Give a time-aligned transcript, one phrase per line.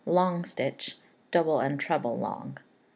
[0.07, 0.97] long stitch;
[1.29, 2.57] Double and treble long.